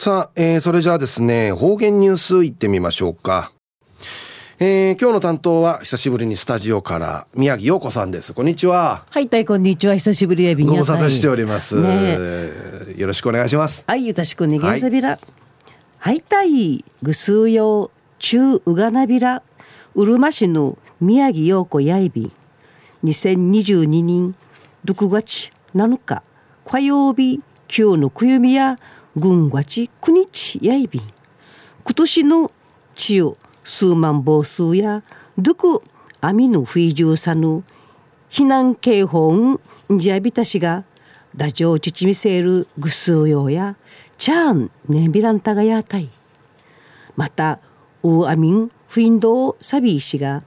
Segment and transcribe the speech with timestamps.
[0.00, 3.52] さあ、えー、それじゃあですね、方言ニュースいってみましょうか。
[4.58, 8.32] えー、今日の担当は久しぶりにスタジオから宮城陽子さんです。
[8.32, 9.04] こんにちは。
[9.10, 9.96] はい、たいこんにちは。
[9.96, 12.16] 久しぶりやびご無沙汰しております、ね、
[12.96, 13.84] よろしくお願いします。
[13.86, 15.26] はい、よろしくお願いします。
[15.98, 17.90] はい、たい、ぐすうよう、
[18.20, 19.42] 中うがなびら、
[19.94, 22.32] うるま市の宮城陽子やいびん。
[23.04, 24.34] 2022年
[24.86, 26.22] 6月7日、
[26.64, 28.78] 火曜日、今日のくゆみや、
[29.16, 31.02] 軍がちくにちやいびん。
[31.84, 32.50] 今年の
[32.94, 35.02] 地を数万房数や、
[35.38, 35.82] どく
[36.20, 37.64] アミの不意中さぬ、
[38.30, 39.60] 避難警報ん
[39.98, 40.84] じゃびたしが、
[41.36, 43.76] ラジオちちみせるぐすうようや、
[44.18, 46.10] チャーンねびらんたがやたい。
[47.16, 47.58] また、
[48.02, 50.42] うあみんフィンドウサビー氏が、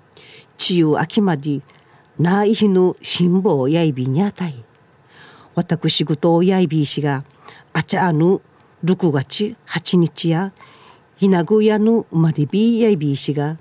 [0.57, 1.61] ちゆあきまで、
[2.19, 4.63] ないひぬ辛抱やいびんやたい。
[5.55, 7.23] 私ぐとやいびいしが、
[7.73, 8.41] あちゃあぬ
[8.83, 10.51] 6月8日や
[11.15, 13.57] ひなぐやの生まれびやいびいしが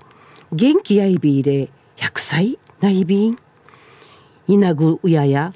[0.52, 3.38] 元気やいびいで100歳ないびん。
[4.48, 5.52] ひなぐやや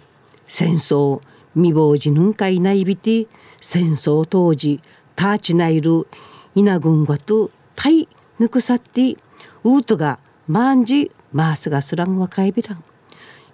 [0.47, 1.21] 戦争
[1.55, 3.27] 未亡児ぬんかいないびて
[3.61, 4.81] 戦争当時
[5.17, 6.07] ターチないる
[6.55, 9.17] ひなぐんがとたいぬくさって
[9.65, 12.85] うとがまんじマースがすらんわかいびらん。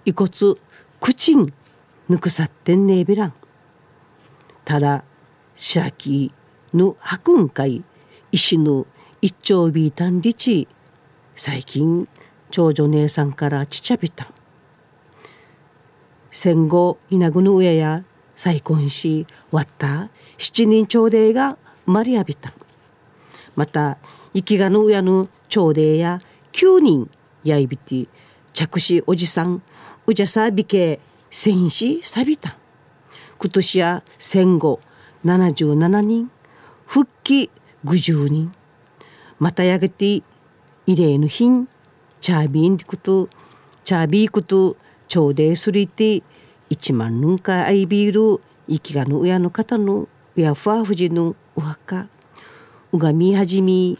[0.05, 0.29] 遺骨
[1.01, 1.51] くちん
[2.07, 3.33] ぬくさってんねえびらん。
[4.63, 5.03] ただ
[5.55, 6.33] 白木
[6.73, 7.83] ぬ白雲会
[8.31, 8.87] 石の
[9.21, 10.67] 一丁ビータンリチ
[11.35, 12.07] 最近
[12.49, 14.27] 長女姉さんからちちゃびた。
[16.31, 18.01] 戦後稲ぐの上や
[18.35, 20.09] 再婚し割った
[20.39, 22.53] 七人朝礼がマリアビタ
[23.55, 23.99] また
[24.33, 26.19] 生きがの上の朝礼や
[26.51, 27.09] 九人
[27.43, 28.07] やいびて
[28.53, 29.61] 着手おじさん
[30.07, 32.57] うじゃさびけ戦死さびた。
[33.37, 34.79] 今年や戦後
[35.25, 36.29] 77人
[36.85, 37.49] 復帰
[37.85, 38.51] 50人。
[39.39, 40.21] またやがて
[40.85, 41.67] 異例の品
[42.21, 43.29] チャービーンクと
[43.83, 44.77] チャービークと
[45.07, 46.23] 朝礼すりて
[46.69, 52.07] 1万人かアイビール生きがの親の方の親ファーフジのお墓
[52.91, 53.99] うがみはじみ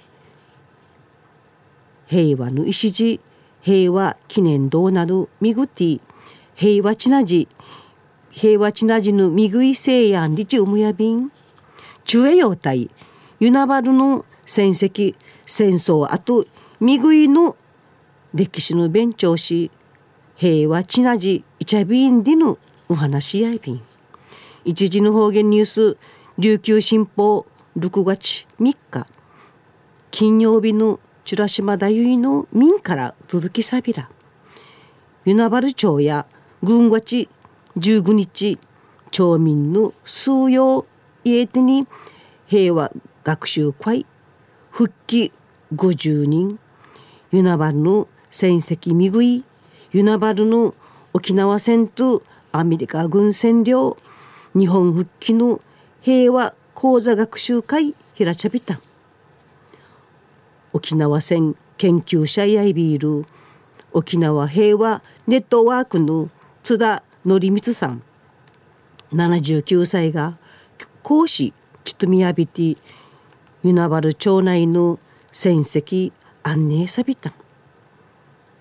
[2.07, 3.19] 平和の礎
[3.61, 5.99] 平和記念堂などみぐて
[6.55, 7.47] 平和ちなじ
[8.33, 11.31] 平和ちなじぬみぐいせいやんりちうむやびん。
[12.03, 12.89] 中英用隊
[13.39, 16.45] ユナバルの戦績戦争あと
[16.79, 17.55] みぐいの
[18.33, 19.69] 歴史の勉強し
[20.35, 22.57] 平和ちなじいちゃびんでの
[22.89, 23.81] お話しやいびん。
[24.65, 25.97] 一時の方言ニュース
[26.39, 27.45] 琉球新報
[27.77, 29.05] 6月3日。
[30.09, 34.09] 金曜日のチュラシマダユイの民から届きさびら。
[35.25, 36.25] ユナバル町や
[36.63, 37.29] 軍町
[37.77, 38.59] 15日
[39.11, 40.85] 町民の数用
[41.23, 41.87] 家手に
[42.47, 42.91] 平和
[43.23, 44.05] 学習会
[44.69, 45.31] 復帰
[45.73, 46.59] 50人
[47.31, 49.43] ユナバルの戦績みぐい
[49.91, 50.75] ユナバルの
[51.13, 53.97] 沖縄戦とアメリカ軍占領
[54.55, 55.59] 日本復帰の
[56.01, 58.79] 平和講座学習会ひらちゃびた。
[60.73, 63.25] 沖縄戦研究者やいびいる
[63.91, 66.29] 沖縄平和ネットワークの
[66.63, 68.03] 津田則光さん。
[69.13, 70.37] 79歳が
[71.03, 71.53] 講師
[71.83, 72.77] ちとみやびて
[73.63, 74.99] ユナバル町内の
[75.31, 76.11] 戦績
[76.41, 77.33] 安寧さびた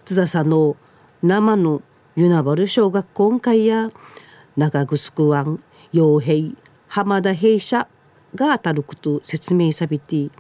[0.05, 0.77] 津田さんの
[1.23, 1.83] 生の
[2.17, 3.89] ユナバル小学校会や
[4.57, 5.63] 長城湾
[5.93, 6.55] 傭兵
[6.89, 7.89] 浜田兵舎
[8.35, 10.31] が当たること説明さびて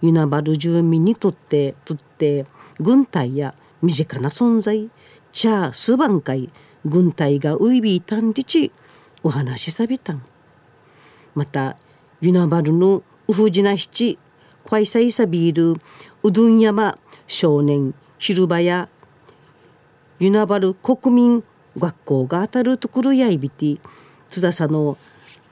[0.00, 2.46] ユナバル住民にとってとって
[2.78, 4.88] 軍隊や身近な存在
[5.32, 6.50] チャースバン会
[6.86, 8.72] 軍隊がウイビータンディチ
[9.22, 10.22] お話しさびたん。
[11.34, 11.76] また
[12.20, 14.18] ユナバルのウフジナ七
[14.64, 15.80] 開催さビール
[16.22, 16.96] うどん山
[17.26, 18.88] 少年広場や
[20.18, 21.44] ユナバル国民
[21.76, 23.78] 学校が当たるところやいびて
[24.28, 24.96] 津田さんの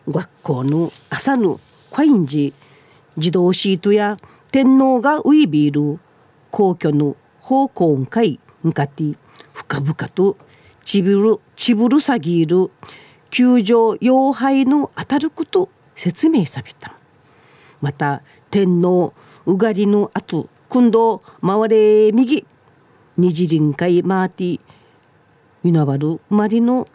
[0.08, 2.54] 学校の朝のコインジ
[3.16, 4.16] 自動シートや
[4.52, 6.00] 天皇がウイビール
[6.50, 9.02] 皇居の方向会向かって
[9.52, 10.36] 深々と
[10.84, 12.70] ちぶるちぶるさぎる
[13.30, 16.94] 球場妖廃の当たること説明された。
[17.80, 19.12] また天皇
[19.46, 22.46] うがりの後今度回れ右
[23.16, 24.60] 二次臨海マーティ
[25.64, 26.86] ユナバル生まれの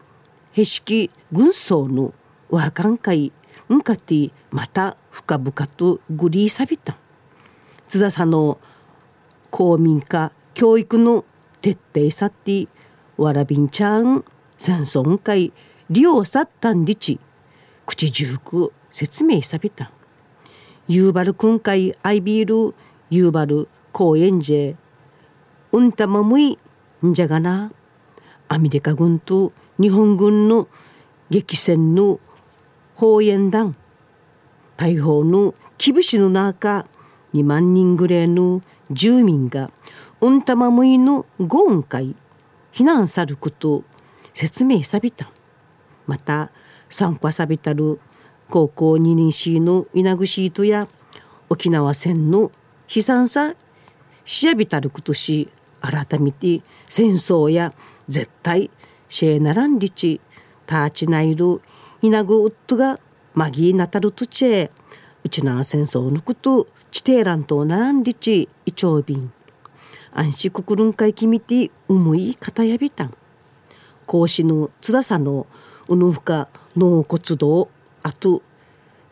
[0.51, 2.13] へしき軍曹の
[2.49, 3.31] 和漢会
[3.71, 6.97] んかってまた深々とグリーサビタ
[7.87, 8.57] 津田さんの
[9.51, 11.23] 公民化教育の
[11.61, 12.67] 徹底さって
[13.19, 14.23] わらびんちゃん
[14.57, 15.51] 戦争会
[15.89, 17.19] 利用さったんりち。
[17.85, 19.91] 口十句説明さびた
[20.87, 22.73] ユーバル訓会アイビール
[23.09, 24.75] ユーバル公園ジェ
[25.73, 26.57] うんたまむい
[27.05, 27.73] んじゃがな。
[28.47, 30.69] アメリカ軍と日本軍の
[31.29, 32.21] 激戦の
[32.95, 33.75] 放煙団
[34.77, 36.85] 大砲の厳しの中
[37.33, 38.61] 2万人ぐらいの
[38.91, 39.71] 住民が
[40.21, 42.15] うんたまむいの豪雨会
[42.79, 43.83] 避難さること
[44.33, 45.29] 説明さびた。
[46.07, 46.49] また
[46.89, 47.99] 参加さびたる
[48.49, 50.87] 高校2年生の稲ぐシートや
[51.49, 52.53] 沖縄戦の
[52.87, 53.53] 悲惨さ
[54.23, 55.49] 調べたることし
[55.81, 57.73] 改めて戦争や
[58.07, 58.71] 絶対
[59.09, 60.21] シェーナランリチ
[60.65, 61.61] ターチナイル
[62.01, 62.97] イナグウッドが
[63.33, 64.71] マギーナタルトチェ
[65.25, 69.33] ウチナー戦争のことチテーランとナランリチイチョウビン
[70.13, 70.85] 安心くくる。
[70.85, 73.13] んかいきみて重い方やびたん
[74.05, 75.45] 孔子の津田さの
[75.87, 77.69] うぬふか納骨堂
[78.03, 78.41] あと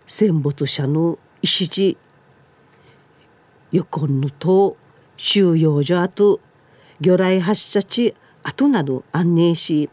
[0.05, 1.97] 戦没者の石地
[3.71, 4.77] 横のと
[5.17, 6.39] 収容所あと
[6.99, 9.89] 魚雷発射地後など安寧し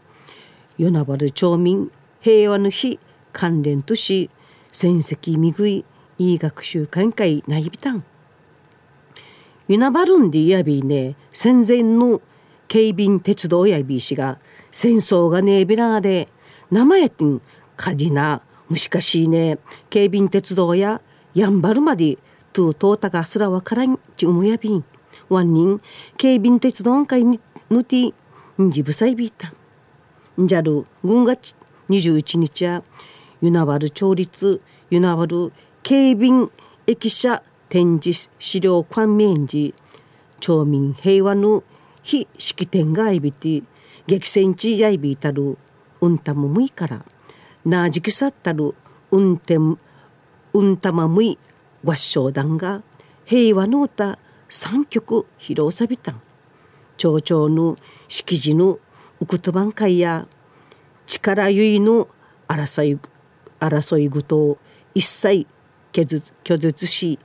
[0.78, 1.90] 与那原町民
[2.20, 2.98] 平和の日
[3.32, 4.30] 関連とし
[4.72, 5.84] 戦績みぐい
[6.18, 8.04] いい学習会会なぎびたん
[9.68, 12.20] 与那原んでいやびね戦前の
[12.68, 14.38] 警備鉄道やびしが
[14.70, 16.28] 戦争がねびらで
[16.70, 17.40] 名前ってん
[17.76, 19.58] かじなむしかしいね
[19.90, 21.00] 警備鉄道や
[21.34, 22.18] やんばるまで
[22.52, 24.84] トゥートータがすらわからんちうむやびん。
[25.28, 25.80] ワンニン
[26.16, 27.40] 警備鉄道会に
[27.70, 28.12] ぬて
[28.62, 29.52] んじぶさいびいた。
[30.40, 31.36] んじゃる軍が
[31.88, 32.82] 21日や
[33.42, 35.52] ユナワル町立ユナワル
[35.82, 36.48] 警備
[36.86, 37.42] 駅舎
[37.74, 39.74] 展示資料館面寺
[40.38, 41.64] 町民平和の
[42.04, 43.64] 非式典がいびて
[44.06, 45.58] 激戦地やいびたる
[46.00, 47.04] うんたもむいから
[47.64, 48.76] なじきさったる
[49.10, 49.76] 運転う
[50.62, 51.36] んたまむい
[51.82, 52.84] 合唱団が
[53.24, 56.22] 平和の歌三曲披露さびたん。
[56.96, 57.76] 町長の
[58.06, 58.78] 式辞の
[59.18, 60.28] ウクトバン会や
[61.06, 62.06] 力ゆいの
[62.46, 63.00] 争い
[63.58, 64.58] 争い事を
[64.94, 65.48] 一切
[65.92, 67.18] 拒絶し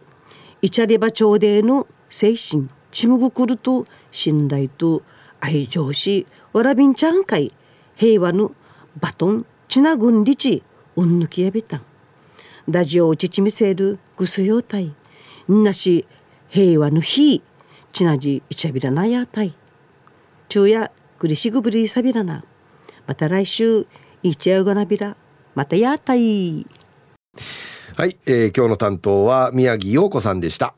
[0.62, 5.04] イチャレバ町での精神ちむぐくると信頼と
[5.40, 7.54] 愛情しわらびんちゃん会
[7.96, 8.52] 平和の
[9.00, 10.64] バトンちなぐんりち
[10.98, 11.82] うんぬきやべたん。
[12.68, 14.94] ラジオをちちみせるぐすようたい
[15.50, 16.06] んなし
[16.50, 17.42] 平和の日
[17.94, 19.56] ちなじいちゃびらなやたい。
[20.50, 22.44] 昼夜ぐりしぐぶりさびらな。
[23.08, 23.88] また来週
[24.24, 25.16] いちゃうがなびら
[25.56, 26.68] またやたい。
[28.00, 30.74] はい、えー、今日の担当は宮城洋子さんでした。